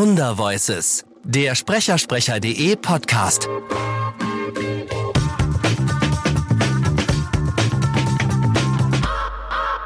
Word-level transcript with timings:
Wundervoices, 0.00 1.04
der 1.24 1.56
Sprechersprecher.de 1.56 2.76
Podcast. 2.76 3.48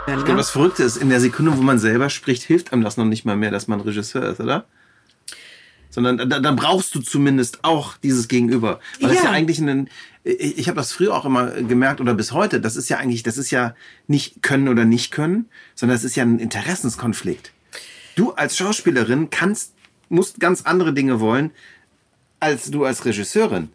Ich 0.06 0.25
glaube, 0.25 0.37
das 0.37 0.51
Verrückte 0.51 0.83
ist, 0.83 0.98
in 0.98 1.09
der 1.09 1.19
Sekunde, 1.19 1.56
wo 1.56 1.62
man 1.62 1.79
selber 1.79 2.11
spricht, 2.11 2.43
hilft 2.43 2.75
einem 2.75 2.85
das 2.85 2.98
noch 2.98 3.06
nicht 3.06 3.25
mal 3.25 3.38
mehr, 3.38 3.51
dass 3.51 3.69
man 3.69 3.80
Regisseur 3.80 4.25
ist, 4.25 4.38
oder? 4.38 4.67
Sondern 5.88 6.19
da, 6.29 6.40
da 6.40 6.53
brauchst 6.53 6.94
du 6.94 7.01
zumindest 7.01 7.65
auch 7.65 7.97
dieses 7.97 8.29
Gegenüber. 8.29 8.81
Weil 9.01 9.08
ja. 9.08 9.15
das 9.15 9.24
ja 9.24 9.31
eigentlich 9.31 9.60
ein, 9.60 9.88
ich, 10.24 10.58
ich 10.58 10.69
habe 10.69 10.76
das 10.76 10.92
früher 10.92 11.15
auch 11.15 11.24
immer 11.24 11.53
gemerkt 11.53 12.03
oder 12.03 12.13
bis 12.13 12.33
heute, 12.33 12.60
das 12.60 12.76
ist 12.76 12.90
ja 12.90 12.99
eigentlich, 12.99 13.22
das 13.22 13.38
ist 13.38 13.51
ja 13.51 13.74
nicht 14.08 14.42
können 14.42 14.69
oder 14.69 14.85
nicht 14.85 15.10
können, 15.10 15.47
sondern 15.74 15.97
das 15.97 16.05
ist 16.05 16.16
ja 16.16 16.23
ein 16.23 16.38
Interessenskonflikt. 16.38 17.55
Du 18.15 18.33
als 18.33 18.59
Schauspielerin 18.59 19.30
kannst, 19.30 19.71
musst 20.12 20.38
ganz 20.38 20.62
andere 20.62 20.92
Dinge 20.92 21.20
wollen, 21.20 21.50
als 22.38 22.70
du 22.70 22.84
als 22.84 23.05
Regisseurin. 23.05 23.70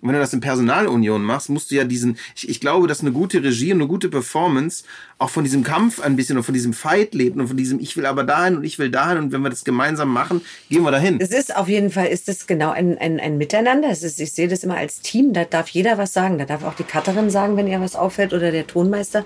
Und 0.00 0.08
wenn 0.08 0.14
du 0.14 0.20
das 0.20 0.32
in 0.32 0.40
Personalunion 0.40 1.22
machst, 1.22 1.48
musst 1.48 1.70
du 1.70 1.74
ja 1.74 1.82
diesen, 1.82 2.18
ich, 2.36 2.48
ich 2.48 2.60
glaube, 2.60 2.86
dass 2.86 3.00
eine 3.00 3.10
gute 3.10 3.42
Regie 3.42 3.72
und 3.72 3.80
eine 3.80 3.88
gute 3.88 4.08
Performance 4.08 4.84
auch 5.18 5.30
von 5.30 5.42
diesem 5.42 5.64
Kampf 5.64 6.00
ein 6.00 6.14
bisschen 6.14 6.36
und 6.36 6.44
von 6.44 6.54
diesem 6.54 6.72
Fight 6.72 7.14
lebt 7.14 7.36
und 7.36 7.48
von 7.48 7.56
diesem, 7.56 7.80
ich 7.80 7.96
will 7.96 8.06
aber 8.06 8.22
dahin 8.22 8.56
und 8.56 8.64
ich 8.64 8.78
will 8.78 8.90
dahin 8.90 9.18
und 9.18 9.32
wenn 9.32 9.40
wir 9.40 9.50
das 9.50 9.64
gemeinsam 9.64 10.12
machen, 10.12 10.40
gehen 10.70 10.84
wir 10.84 10.92
dahin. 10.92 11.18
Es 11.20 11.30
ist 11.30 11.56
auf 11.56 11.68
jeden 11.68 11.90
Fall, 11.90 12.06
ist 12.06 12.28
es 12.28 12.46
genau 12.46 12.70
ein, 12.70 12.96
ein, 12.98 13.18
ein 13.18 13.38
Miteinander. 13.38 13.88
Es 13.90 14.04
ist, 14.04 14.20
ich 14.20 14.32
sehe 14.32 14.46
das 14.46 14.62
immer 14.62 14.76
als 14.76 15.00
Team, 15.00 15.32
da 15.32 15.44
darf 15.44 15.68
jeder 15.68 15.98
was 15.98 16.12
sagen. 16.12 16.38
Da 16.38 16.44
darf 16.44 16.62
auch 16.62 16.74
die 16.74 16.84
Cutterin 16.84 17.30
sagen, 17.30 17.56
wenn 17.56 17.66
ihr 17.66 17.80
was 17.80 17.96
auffällt 17.96 18.32
oder 18.32 18.52
der 18.52 18.68
Tonmeister 18.68 19.24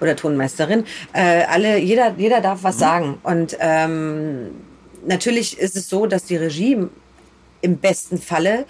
oder 0.00 0.16
Tonmeisterin. 0.16 0.84
Äh, 1.12 1.44
alle, 1.44 1.78
jeder, 1.78 2.14
jeder 2.16 2.40
darf 2.40 2.62
was 2.62 2.76
mhm. 2.76 2.80
sagen. 2.80 3.18
Und 3.22 3.58
ähm, 3.60 4.52
natürlich 5.06 5.58
ist 5.58 5.76
es 5.76 5.88
so, 5.88 6.06
dass 6.06 6.24
die 6.24 6.36
Regie 6.36 6.88
im 7.64 7.78
besten 7.78 8.18
Falle 8.18 8.66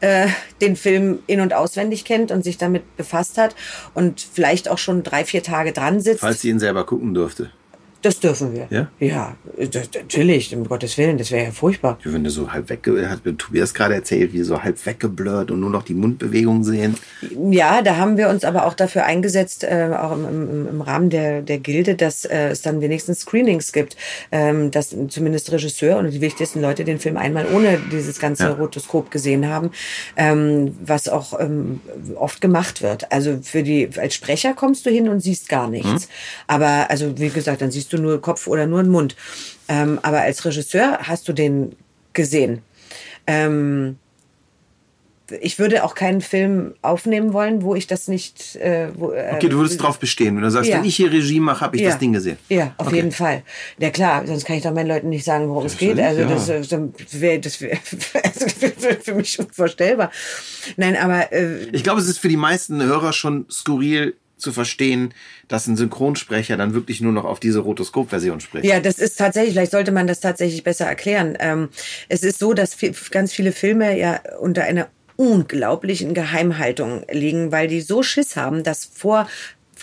äh, 0.00 0.28
den 0.60 0.76
Film 0.76 1.18
in- 1.26 1.40
und 1.40 1.52
auswendig 1.52 2.04
kennt 2.04 2.30
und 2.30 2.44
sich 2.44 2.56
damit 2.56 2.96
befasst 2.96 3.38
hat 3.38 3.56
und 3.92 4.20
vielleicht 4.20 4.68
auch 4.68 4.78
schon 4.78 5.02
drei, 5.02 5.24
vier 5.24 5.42
Tage 5.42 5.72
dran 5.72 6.00
sitzt. 6.00 6.20
Falls 6.20 6.42
sie 6.42 6.50
ihn 6.50 6.60
selber 6.60 6.86
gucken 6.86 7.12
durfte. 7.12 7.50
Das 8.06 8.20
dürfen 8.20 8.54
wir. 8.54 8.68
Ja? 8.70 8.86
Ja, 9.00 9.36
das, 9.58 9.90
natürlich, 9.92 10.54
um 10.54 10.68
Gottes 10.68 10.96
Willen, 10.96 11.18
das 11.18 11.32
wäre 11.32 11.46
ja 11.46 11.50
furchtbar. 11.50 11.98
Wenn 12.04 12.22
du 12.22 12.30
so 12.30 12.52
halb 12.52 12.70
wegge... 12.70 13.10
Hat 13.10 13.22
Tobias 13.36 13.74
gerade 13.74 13.94
erzählt, 13.94 14.32
wie 14.32 14.44
so 14.44 14.62
halb 14.62 14.86
weggeblurrt 14.86 15.50
und 15.50 15.58
nur 15.58 15.70
noch 15.70 15.82
die 15.82 15.94
Mundbewegungen 15.94 16.62
sehen. 16.62 16.94
Ja, 17.50 17.82
da 17.82 17.96
haben 17.96 18.16
wir 18.16 18.28
uns 18.28 18.44
aber 18.44 18.66
auch 18.66 18.74
dafür 18.74 19.06
eingesetzt, 19.06 19.64
äh, 19.64 19.90
auch 19.98 20.12
im, 20.12 20.24
im, 20.24 20.68
im, 20.68 20.80
Rahmen 20.82 21.10
der, 21.10 21.42
der 21.42 21.58
Gilde, 21.58 21.96
dass 21.96 22.24
äh, 22.24 22.50
es 22.50 22.62
dann 22.62 22.80
wenigstens 22.80 23.22
Screenings 23.22 23.72
gibt, 23.72 23.96
ähm, 24.30 24.70
dass 24.70 24.94
zumindest 25.08 25.50
Regisseur 25.50 25.98
und 25.98 26.12
die 26.12 26.20
wichtigsten 26.20 26.60
Leute 26.60 26.84
den 26.84 27.00
Film 27.00 27.16
einmal 27.16 27.46
ohne 27.52 27.80
dieses 27.90 28.20
ganze 28.20 28.44
ja. 28.44 28.52
Rotoskop 28.52 29.10
gesehen 29.10 29.48
haben, 29.48 29.72
ähm, 30.16 30.76
was 30.80 31.08
auch 31.08 31.40
ähm, 31.40 31.80
oft 32.14 32.40
gemacht 32.40 32.82
wird. 32.82 33.10
Also 33.10 33.40
für 33.42 33.64
die, 33.64 33.88
als 33.96 34.14
Sprecher 34.14 34.54
kommst 34.54 34.86
du 34.86 34.90
hin 34.90 35.08
und 35.08 35.18
siehst 35.18 35.48
gar 35.48 35.68
nichts. 35.68 36.06
Mhm. 36.06 36.12
Aber 36.46 36.88
also 36.88 37.18
wie 37.18 37.30
gesagt, 37.30 37.62
dann 37.62 37.72
siehst 37.72 37.92
du 37.92 37.95
du 37.96 38.02
nur 38.02 38.20
Kopf 38.20 38.46
oder 38.46 38.66
nur 38.66 38.80
einen 38.80 38.90
Mund. 38.90 39.16
Ähm, 39.68 39.98
aber 40.02 40.20
als 40.20 40.44
Regisseur 40.44 40.98
hast 41.02 41.28
du 41.28 41.32
den 41.32 41.74
gesehen. 42.12 42.62
Ähm, 43.26 43.96
ich 45.40 45.58
würde 45.58 45.82
auch 45.82 45.94
keinen 45.94 46.20
Film 46.20 46.74
aufnehmen 46.82 47.32
wollen, 47.32 47.62
wo 47.62 47.74
ich 47.74 47.86
das 47.86 48.06
nicht. 48.06 48.56
Äh, 48.56 48.90
wo, 48.94 49.10
äh, 49.10 49.32
okay, 49.34 49.48
du 49.48 49.56
würdest 49.56 49.82
drauf 49.82 49.98
bestehen. 49.98 50.36
Wenn 50.36 50.42
du 50.42 50.50
sagst, 50.50 50.70
ja. 50.70 50.78
wenn 50.78 50.84
ich 50.84 50.94
hier 50.94 51.10
Regie 51.10 51.40
mache, 51.40 51.62
habe 51.62 51.76
ich 51.76 51.82
ja. 51.82 51.90
das 51.90 51.98
Ding 51.98 52.12
gesehen. 52.12 52.38
Ja, 52.48 52.74
auf 52.76 52.88
okay. 52.88 52.96
jeden 52.96 53.12
Fall. 53.12 53.42
Ja 53.78 53.90
klar, 53.90 54.26
sonst 54.26 54.44
kann 54.44 54.56
ich 54.56 54.62
doch 54.62 54.72
meinen 54.72 54.86
Leuten 54.86 55.08
nicht 55.08 55.24
sagen, 55.24 55.48
worum 55.48 55.66
es 55.66 55.76
geht. 55.76 55.98
Also 55.98 56.20
ja. 56.20 56.28
das, 56.28 56.46
das 56.46 57.20
wäre 57.20 57.40
das 57.40 57.60
wär, 57.60 57.70
wär 58.80 59.00
für 59.00 59.14
mich 59.14 59.38
unvorstellbar. 59.38 60.10
Nein, 60.76 60.96
aber. 60.96 61.32
Äh, 61.32 61.64
ich 61.72 61.82
glaube, 61.82 62.00
es 62.00 62.08
ist 62.08 62.18
für 62.18 62.28
die 62.28 62.36
meisten 62.36 62.82
Hörer 62.82 63.12
schon 63.12 63.46
skurril 63.50 64.14
zu 64.36 64.52
verstehen, 64.52 65.14
dass 65.48 65.66
ein 65.66 65.76
Synchronsprecher 65.76 66.56
dann 66.56 66.74
wirklich 66.74 67.00
nur 67.00 67.12
noch 67.12 67.24
auf 67.24 67.40
diese 67.40 67.60
Rotoskop-Version 67.60 68.40
spricht. 68.40 68.66
Ja, 68.66 68.80
das 68.80 68.98
ist 68.98 69.16
tatsächlich, 69.16 69.54
vielleicht 69.54 69.72
sollte 69.72 69.92
man 69.92 70.06
das 70.06 70.20
tatsächlich 70.20 70.62
besser 70.62 70.86
erklären. 70.86 71.36
Ähm, 71.40 71.68
es 72.08 72.22
ist 72.22 72.38
so, 72.38 72.52
dass 72.52 72.74
viel, 72.74 72.94
ganz 73.10 73.32
viele 73.32 73.52
Filme 73.52 73.98
ja 73.98 74.20
unter 74.40 74.64
einer 74.64 74.88
unglaublichen 75.16 76.12
Geheimhaltung 76.12 77.04
liegen, 77.10 77.50
weil 77.50 77.68
die 77.68 77.80
so 77.80 78.02
Schiss 78.02 78.36
haben, 78.36 78.62
dass 78.62 78.84
vor 78.84 79.26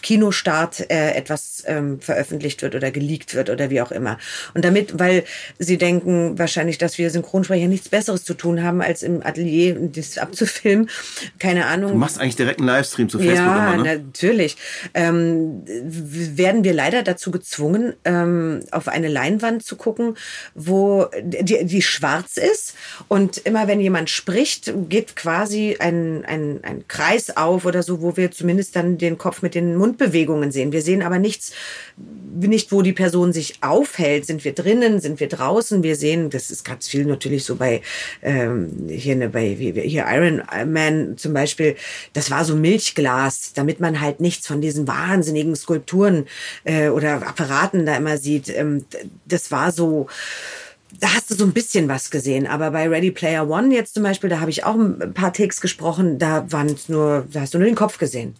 Kinostart 0.03 0.91
äh, 0.91 1.13
etwas 1.13 1.63
ähm, 1.65 1.99
veröffentlicht 1.99 2.61
wird 2.61 2.75
oder 2.75 2.91
geleakt 2.91 3.33
wird 3.33 3.49
oder 3.49 3.71
wie 3.71 3.81
auch 3.81 3.91
immer. 3.91 4.19
Und 4.53 4.63
damit, 4.63 4.99
weil 4.99 5.23
sie 5.57 5.77
denken 5.77 6.37
wahrscheinlich, 6.37 6.77
dass 6.77 6.97
wir 6.99 7.09
Synchronsprecher 7.09 7.67
nichts 7.67 7.89
Besseres 7.89 8.23
zu 8.23 8.35
tun 8.35 8.61
haben, 8.61 8.81
als 8.81 9.01
im 9.01 9.25
Atelier 9.25 9.75
das 9.79 10.17
abzufilmen. 10.17 10.89
Keine 11.39 11.65
Ahnung. 11.65 11.93
Du 11.93 11.97
machst 11.97 12.19
eigentlich 12.19 12.35
direkt 12.35 12.59
einen 12.59 12.67
Livestream 12.67 13.09
zu 13.09 13.17
Facebook 13.17 13.37
ja, 13.37 13.73
immer, 13.73 13.83
ne? 13.83 13.97
natürlich. 13.97 14.57
Ähm, 14.93 15.63
werden 15.65 16.63
wir 16.63 16.73
leider 16.73 17.01
dazu 17.01 17.31
gezwungen, 17.31 17.93
ähm, 18.03 18.59
auf 18.71 18.89
eine 18.89 19.07
Leinwand 19.07 19.63
zu 19.63 19.77
gucken, 19.77 20.15
wo 20.53 21.07
die, 21.23 21.65
die 21.65 21.81
schwarz 21.81 22.37
ist 22.37 22.75
und 23.07 23.37
immer 23.37 23.67
wenn 23.67 23.79
jemand 23.79 24.09
spricht, 24.09 24.73
geht 24.89 25.15
quasi 25.15 25.77
ein, 25.79 26.25
ein, 26.25 26.59
ein 26.63 26.87
Kreis 26.89 27.35
auf 27.37 27.65
oder 27.65 27.83
so, 27.83 28.01
wo 28.01 28.17
wir 28.17 28.31
zumindest 28.31 28.75
dann 28.75 28.97
den 28.97 29.17
Kopf 29.17 29.41
mit 29.41 29.55
den 29.55 29.77
Mund 29.77 29.92
Mundbewegungen 29.93 30.51
sehen. 30.51 30.71
Wir 30.71 30.81
sehen 30.81 31.03
aber 31.03 31.19
nichts, 31.19 31.51
nicht 32.39 32.71
wo 32.71 32.81
die 32.81 32.93
Person 32.93 33.31
sich 33.31 33.61
aufhält. 33.61 34.25
Sind 34.25 34.43
wir 34.43 34.53
drinnen, 34.53 34.99
sind 34.99 35.19
wir 35.19 35.27
draußen? 35.27 35.83
Wir 35.83 35.95
sehen, 35.95 36.29
das 36.29 36.49
ist 36.49 36.63
ganz 36.63 36.87
viel 36.87 37.05
natürlich 37.05 37.45
so 37.45 37.55
bei 37.55 37.81
ähm, 38.21 38.87
hier 38.89 39.15
ne, 39.15 39.29
bei 39.29 39.49
hier 39.49 40.05
Iron 40.09 40.41
Man 40.71 41.17
zum 41.17 41.33
Beispiel. 41.33 41.75
Das 42.13 42.31
war 42.31 42.43
so 42.43 42.55
Milchglas, 42.55 43.53
damit 43.53 43.79
man 43.79 44.01
halt 44.01 44.19
nichts 44.19 44.47
von 44.47 44.61
diesen 44.61 44.87
wahnsinnigen 44.87 45.55
Skulpturen 45.55 46.25
äh, 46.63 46.89
oder 46.89 47.27
Apparaten 47.27 47.85
da 47.85 47.95
immer 47.97 48.17
sieht. 48.17 48.49
Ähm, 48.49 48.85
das 49.25 49.51
war 49.51 49.71
so 49.71 50.07
da 50.99 51.11
hast 51.15 51.31
du 51.31 51.33
so 51.33 51.43
ein 51.43 51.53
bisschen 51.53 51.87
was 51.87 52.11
gesehen. 52.11 52.45
Aber 52.45 52.69
bei 52.69 52.87
Ready 52.87 53.09
Player 53.09 53.49
One 53.49 53.73
jetzt 53.73 53.95
zum 53.95 54.03
Beispiel, 54.03 54.29
da 54.29 54.39
habe 54.39 54.51
ich 54.51 54.63
auch 54.63 54.75
ein 54.75 55.11
paar 55.15 55.33
Takes 55.33 55.59
gesprochen, 55.59 56.19
da 56.19 56.45
waren 56.51 56.75
nur, 56.87 57.25
da 57.31 57.41
hast 57.41 57.55
du 57.55 57.57
nur 57.57 57.65
den 57.65 57.73
Kopf 57.73 57.97
gesehen 57.97 58.35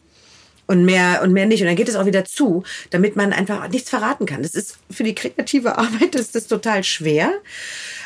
und 0.68 0.86
mehr 0.86 1.22
und 1.24 1.34
mehr 1.34 1.46
nicht. 1.46 1.62
Und 1.62 1.68
dann 1.68 1.76
geht 1.76 1.90
es 1.90 1.96
auch 1.96 2.06
wieder 2.06 2.26
zu, 2.26 2.64
damit 2.90 3.16
man 3.16 3.34
einfach 3.34 3.68
nichts 3.70 3.90
verraten 3.90 4.26
kann. 4.26 4.44
Das 4.44 4.56
ist 4.56 4.78
für 4.90 5.04
die 5.04 5.16
kreative 5.16 5.78
Arbeit 5.78 6.16
ist 6.16 6.36
das 6.36 6.48
total 6.48 6.84
schwer. 6.84 7.32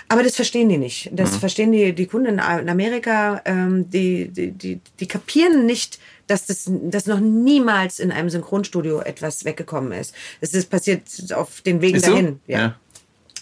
Aber 0.09 0.23
das 0.23 0.35
verstehen 0.35 0.69
die 0.69 0.78
nicht. 0.78 1.09
Das 1.12 1.34
mhm. 1.34 1.40
verstehen 1.40 1.72
die, 1.72 1.94
die 1.94 2.06
Kunden 2.06 2.40
in 2.40 2.40
Amerika, 2.40 3.41
ähm, 3.45 3.90
die, 3.90 4.29
die, 4.29 4.51
die, 4.51 4.79
die 5.00 5.07
kapieren 5.07 5.66
nicht, 5.66 6.00
dass 6.28 6.45
das 6.45 6.69
dass 6.69 7.07
noch 7.07 7.19
niemals 7.19 8.00
in 8.00 8.12
einem 8.12 8.29
Synchronstudio 8.29 9.01
etwas 9.01 9.45
weggekommen 9.45 9.94
ist. 9.94 10.13
Es 10.41 10.53
ist 10.53 10.69
passiert 10.69 11.03
auf 11.34 11.62
den 11.62 11.81
Wegen 11.81 11.97
ist 11.97 12.07
dahin. 12.07 12.39
So? 12.45 12.53
Ja. 12.53 12.59
ja. 12.59 12.75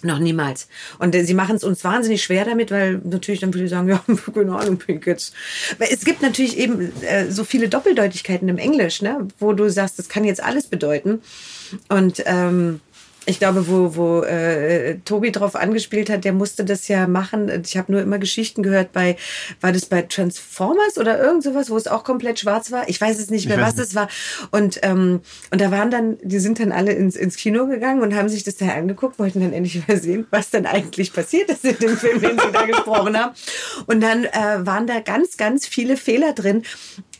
Noch 0.05 0.19
niemals. 0.19 0.67
Und 0.99 1.16
äh, 1.16 1.23
sie 1.23 1.33
machen 1.33 1.55
es 1.55 1.63
uns 1.63 1.83
wahnsinnig 1.83 2.23
schwer 2.23 2.45
damit, 2.45 2.69
weil 2.69 3.01
natürlich 3.03 3.41
dann 3.41 3.51
viele 3.51 3.67
sagen, 3.67 3.89
ja, 3.89 4.03
keine 4.33 4.55
Ahnung, 4.55 4.77
Pink 4.77 5.07
jetzt. 5.07 5.33
Weil 5.79 5.89
es 5.91 6.05
gibt 6.05 6.21
natürlich 6.21 6.57
eben 6.57 6.91
äh, 7.01 7.31
so 7.31 7.43
viele 7.43 7.69
Doppeldeutigkeiten 7.69 8.47
im 8.47 8.59
Englisch, 8.59 9.01
ne? 9.01 9.27
wo 9.39 9.53
du 9.53 9.67
sagst, 9.67 9.97
das 9.97 10.07
kann 10.07 10.23
jetzt 10.23 10.44
alles 10.44 10.67
bedeuten. 10.67 11.21
Und 11.89 12.21
ähm, 12.27 12.81
ich 13.25 13.40
glaube, 13.40 13.68
wo, 13.68 13.96
wo 13.96 14.22
äh, 14.22 15.00
Tobi 15.06 15.31
drauf 15.31 15.56
angespielt 15.56 16.09
hat, 16.09 16.24
der 16.24 16.34
musste 16.34 16.63
das 16.63 16.88
ja 16.88 17.08
machen. 17.08 17.52
Ich 17.66 17.78
habe 17.78 17.91
nur 17.91 18.02
immer 18.02 18.19
Geschichten 18.19 18.63
gehört 18.63 18.91
bei, 18.91 19.18
war 19.62 19.72
das 19.72 19.86
bei 19.86 20.03
Transformers 20.03 20.97
oder 20.97 21.19
irgend 21.19 21.44
sowas, 21.44 21.69
wo 21.69 21.78
es 21.78 21.88
auch 21.88 22.03
komplett 22.03 22.40
schwarz 22.40 22.72
war? 22.72 22.88
Ich 22.88 23.00
weiß 23.02 23.19
es 23.19 23.30
nicht 23.30 23.47
mehr, 23.47 23.59
was 23.59 23.78
es 23.78 23.96
war. 23.96 24.08
Und, 24.52 24.80
ähm, 24.84 25.22
und 25.52 25.62
da 25.62 25.72
waren 25.72 25.90
dann, 25.90 26.18
die 26.22 26.40
sind 26.40 26.59
dann 26.59 26.72
alle 26.72 26.94
ins, 26.94 27.16
ins 27.16 27.36
Kino 27.36 27.68
gegangen 27.68 28.02
und 28.02 28.16
haben 28.16 28.30
sich 28.30 28.44
das 28.44 28.58
da 28.58 28.68
angeguckt, 28.68 29.18
wollten 29.18 29.42
dann 29.42 29.53
endlich 29.53 29.88
mal 29.88 30.00
sehen, 30.00 30.28
was 30.30 30.50
dann 30.50 30.66
eigentlich 30.66 31.13
passiert 31.13 31.50
ist 31.50 31.66
in 31.66 31.78
dem 31.80 31.98
Film, 31.98 32.21
den 32.21 32.38
sie 32.39 32.51
da 32.51 32.66
gesprochen 32.66 33.18
haben. 33.18 33.36
Und 33.88 34.01
dann 34.01 34.25
äh, 34.25 34.66
waren 34.66 34.88
da 34.88 35.00
ganz, 35.00 35.38
ganz 35.38 35.66
viele 35.68 35.98
Fehler 35.98 36.33
drin 36.33 36.63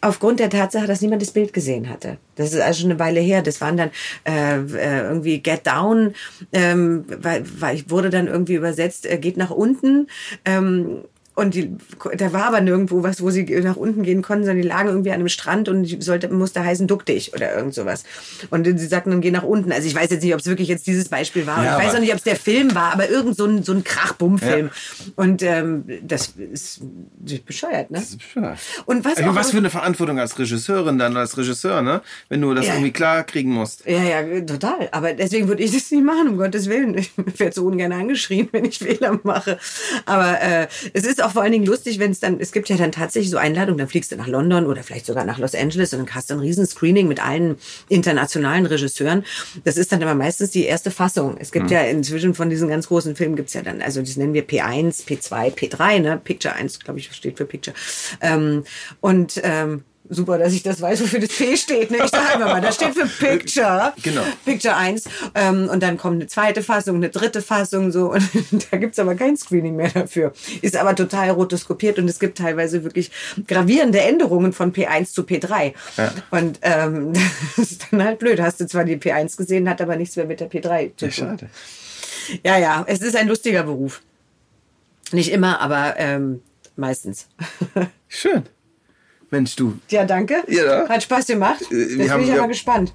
aufgrund 0.01 0.39
der 0.39 0.50
Tatsache, 0.50 0.88
dass 0.88 1.01
niemand 1.01 1.21
das 1.21 1.31
Bild 1.31 1.53
gesehen 1.53 1.89
hatte. 1.89 2.18
Das 2.36 2.53
ist 2.53 2.59
also 2.59 2.81
schon 2.81 2.92
eine 2.92 3.00
Weile 3.00 3.19
her. 3.19 3.42
Das 3.42 3.62
waren 3.62 3.77
dann 3.77 3.92
äh, 4.25 4.57
äh, 4.57 5.01
irgendwie 5.01 5.39
Get 5.39 5.65
Down, 5.65 6.13
ähm, 6.53 7.06
weil, 7.07 7.44
weil 7.59 7.75
ich 7.75 7.89
wurde 7.89 8.09
dann 8.09 8.27
irgendwie 8.27 8.56
übersetzt, 8.56 9.06
äh, 9.06 9.18
geht 9.18 9.38
nach 9.38 9.51
unten. 9.51 10.07
Ähm, 10.45 11.06
Und 11.36 11.54
die, 11.54 11.76
da 12.18 12.32
war 12.32 12.46
aber 12.46 12.62
nirgendwo 12.62 13.04
was, 13.04 13.22
wo 13.22 13.30
sie 13.30 13.44
nach 13.62 13.76
unten 13.76 14.04
gehen 14.04 14.22
konnten, 14.22 14.46
sondern 14.46 14.62
die 14.62 14.68
lagen 14.68 14.88
irgendwie 14.88 15.12
an 15.12 15.20
einem 15.20 15.28
Strand 15.28 15.68
und 15.68 15.84
die 15.84 16.02
sollte, 16.02 16.30
musste 16.30 16.64
heißen, 16.64 16.88
duck 16.88 17.06
dich 17.06 17.34
oder 17.34 17.54
irgend 17.54 17.74
sowas. 17.74 18.06
Und 18.52 18.66
sie 18.66 18.88
sagten 18.88 19.12
dann, 19.12 19.20
geh 19.20 19.32
nach 19.32 19.44
unten. 19.44 19.74
Also 19.74 19.86
ich 19.86 19.96
weiß 19.96 20.10
jetzt 20.12 20.24
nicht, 20.24 20.34
ob 20.34 20.40
es 20.40 20.46
wirklich 20.46 20.70
jetzt 20.70 20.88
dieses 20.88 21.10
Beispiel 21.10 21.46
war. 21.46 21.62
Ja, 21.62 21.78
ich 21.78 21.86
weiß 21.86 21.96
auch 21.96 22.00
nicht, 22.00 22.12
ob 22.12 22.18
es 22.18 22.24
der 22.24 22.38
Film 22.38 22.74
war, 22.74 22.94
aber 22.94 23.10
irgend 23.10 23.36
so 23.36 23.46
ein, 23.46 23.64
so 23.64 23.74
ein 23.74 23.84
Krachbumm-Film. 23.84 24.68
Ja. 24.68 25.14
Und 25.18 25.44
ähm, 25.44 25.84
das 26.04 26.34
ist 26.38 26.82
bescheuert, 27.46 27.92
ne? 27.92 28.00
Das 28.00 28.12
ist 28.12 28.18
bescheuert. 28.20 28.58
Und 28.86 29.04
was, 29.04 29.18
also, 29.18 29.36
was 29.36 29.52
für 29.52 29.58
eine 29.58 29.70
Verantwortung 29.70 30.20
als 30.20 30.40
Regisseurin 30.40 30.98
dann, 30.98 31.18
als 31.18 31.38
Regisseur, 31.38 31.82
ne? 31.82 32.02
Wenn 32.30 32.40
du 32.40 32.54
das 32.54 32.68
ja. 32.68 32.74
irgendwie 32.76 32.94
klar 32.94 33.24
kriegen 33.24 33.52
musst. 33.52 33.86
Ja, 33.86 34.02
ja, 34.02 34.42
total. 34.42 34.88
Aber 34.92 35.14
deswegen 35.14 35.50
würde 35.50 35.64
ich 35.64 35.74
das 35.74 35.92
nicht 35.92 36.04
machen, 36.04 36.30
um 36.30 36.38
Gottes 36.38 36.70
Willen. 36.70 36.98
Ich 36.98 37.12
werde 37.38 37.54
so 37.54 37.66
ungern 37.66 37.92
angeschrien, 37.92 38.48
wenn 38.54 38.64
ich 38.64 38.80
Fehler 38.80 39.20
mache. 39.24 39.58
Aber 40.06 40.42
äh, 40.42 40.68
es 40.94 41.04
ist 41.04 41.22
auch 41.22 41.25
vor 41.31 41.42
allen 41.42 41.51
Dingen 41.51 41.66
lustig, 41.66 42.00
wenn 42.00 42.12
es 42.12 42.19
dann, 42.19 42.39
es 42.39 42.51
gibt 42.51 42.69
ja 42.69 42.77
dann 42.77 42.92
tatsächlich 42.92 43.30
so 43.30 43.38
Einladungen, 43.38 43.77
dann 43.77 43.88
fliegst 43.88 44.12
du 44.12 44.16
nach 44.16 44.27
London 44.27 44.66
oder 44.66 44.83
vielleicht 44.83 45.06
sogar 45.06 45.25
nach 45.25 45.38
Los 45.38 45.56
Angeles 45.56 45.94
und 45.94 46.00
dann 46.00 46.16
hast 46.16 46.30
du 46.30 46.36
ein 46.36 46.39
riesen 46.39 46.66
Screening 46.66 47.07
mit 47.07 47.24
allen 47.24 47.57
internationalen 47.89 48.66
Regisseuren. 48.66 49.24
Das 49.63 49.77
ist 49.77 49.92
dann 49.92 50.01
aber 50.04 50.16
meistens 50.16 50.51
die 50.51 50.66
erste 50.66 50.92
Fassung. 50.92 51.38
Es 51.39 51.51
gibt 51.51 51.68
mhm. 51.68 51.72
ja 51.72 51.81
inzwischen 51.81 52.33
von 52.33 52.50
diesen 52.50 52.69
ganz 52.69 52.88
großen 52.88 53.16
Filmen 53.16 53.36
gibt's 53.36 53.54
ja 53.54 53.62
dann, 53.62 53.81
also 53.81 54.01
das 54.01 54.18
nennen 54.18 54.33
wir 54.33 54.48
P1, 54.48 55.06
P2, 55.06 55.54
P3, 55.54 56.00
ne? 56.00 56.22
Picture 56.24 56.56
1, 56.56 56.80
glaube 56.80 57.00
ich, 57.00 57.12
steht 57.13 57.38
für 57.38 57.45
Picture. 57.45 57.75
Ähm, 58.22 58.63
und 59.01 59.39
ähm, 59.44 59.83
Super, 60.10 60.38
dass 60.38 60.54
ich 60.54 60.62
das 60.62 60.81
weiß, 60.81 61.02
wofür 61.02 61.19
das 61.19 61.30
P 61.30 61.57
steht. 61.57 61.90
Ne? 61.90 61.98
Ich 62.04 62.12
sage 62.12 62.34
einfach 62.34 62.52
mal, 62.52 62.62
das 62.62 62.75
steht 62.75 62.94
für 62.94 63.07
Picture. 63.07 63.94
Genau. 64.04 64.22
Picture 64.46 64.75
1. 64.75 65.06
Ähm, 65.34 65.68
und 65.69 65.81
dann 65.81 65.98
kommt 65.98 66.16
eine 66.16 66.28
zweite 66.28 66.62
Fassung, 66.62 66.98
eine 66.98 67.10
dritte 67.10 67.42
Fassung 67.42 67.92
so. 67.92 68.12
Und 68.52 68.68
da 68.72 68.78
gibt's 68.78 69.00
aber 69.00 69.16
kein 69.16 69.36
Screening 69.36 69.75
mehr 69.75 69.90
dafür. 69.90 70.34
Ist 70.62 70.75
aber 70.75 70.96
total 70.96 71.31
rotoskopiert 71.31 71.98
und 71.98 72.07
es 72.07 72.19
gibt 72.19 72.38
teilweise 72.38 72.84
wirklich 72.84 73.12
gravierende 73.48 74.00
Änderungen 74.00 74.54
von 74.54 74.74
P1 74.74 75.12
zu 75.13 75.24
P3. 75.24 75.74
Ja. 75.98 76.13
Und 76.31 76.60
ähm, 76.62 77.13
das 77.58 77.72
ist 77.72 77.88
dann 77.92 78.04
halt 78.04 78.19
blöd. 78.19 78.40
Hast 78.40 78.60
du 78.60 78.68
zwar 78.68 78.84
die 78.84 78.98
P1 78.98 79.38
gesehen, 79.38 79.69
hat 79.69 79.81
aber 79.81 79.96
nichts 79.96 80.16
mehr 80.16 80.25
mit 80.25 80.40
der 80.40 80.50
P3 80.50 80.92
zu 80.98 81.08
tun. 81.08 81.08
Ja, 81.08 81.12
schade. 81.12 81.50
Ja, 82.44 82.58
ja, 82.58 82.84
es 82.88 83.01
ist 83.01 83.16
ein 83.16 83.28
lustiger 83.28 83.63
Beruf. 83.63 84.01
Nicht 85.12 85.31
immer, 85.31 85.62
aber 85.62 85.96
ähm, 85.98 86.42
meistens. 86.75 87.28
Schön. 88.08 88.44
Mensch, 89.36 89.56
du. 89.58 89.78
Ja, 89.90 90.06
danke. 90.06 90.44
Ja. 90.48 90.88
Hat 90.88 91.04
Spaß 91.04 91.28
gemacht. 91.28 91.62
Äh, 91.70 91.76
Jetzt 91.76 92.14
bin 92.16 92.24
ich 92.24 92.32
aber 92.32 92.48
gespannt. 92.48 92.94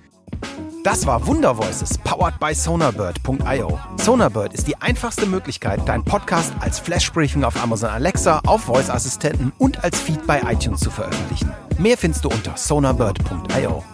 Das 0.84 1.06
war 1.06 1.26
Wundervoices, 1.26 1.98
powered 1.98 2.40
by 2.40 2.54
Sonarbird.io. 2.54 3.78
Sonarbird 3.98 4.54
ist 4.54 4.66
die 4.66 4.76
einfachste 4.80 5.26
Möglichkeit, 5.26 5.86
deinen 5.86 6.02
Podcast 6.02 6.54
als 6.60 6.78
Flashbriefing 6.78 7.44
auf 7.44 7.62
Amazon 7.62 7.90
Alexa, 7.90 8.40
auf 8.46 8.62
Voice-Assistenten 8.62 9.52
und 9.58 9.84
als 9.84 10.00
Feed 10.00 10.26
bei 10.26 10.40
iTunes 10.50 10.80
zu 10.80 10.90
veröffentlichen. 10.90 11.52
Mehr 11.76 11.98
findest 11.98 12.24
du 12.24 12.30
unter 12.30 12.56
sonarbird.io. 12.56 13.84